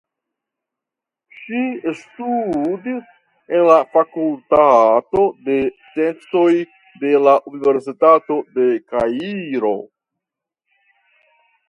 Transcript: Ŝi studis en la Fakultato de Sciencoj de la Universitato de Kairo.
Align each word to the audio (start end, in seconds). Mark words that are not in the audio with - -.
Ŝi 1.39 1.59
studis 1.99 3.11
en 3.57 3.67
la 3.67 3.75
Fakultato 3.97 5.23
de 5.49 5.59
Sciencoj 5.83 6.49
de 7.03 7.13
la 7.27 7.37
Universitato 7.55 8.39
de 8.59 8.67
Kairo. 8.95 9.75